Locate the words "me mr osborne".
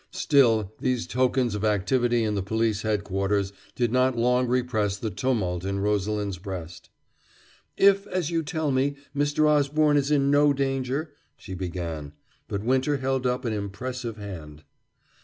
8.71-9.97